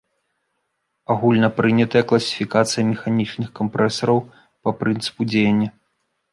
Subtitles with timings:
[1.15, 4.17] Агульнапрынятая класіфікацыя механічных кампрэсараў
[4.63, 5.69] па прынцыпу дзеяння.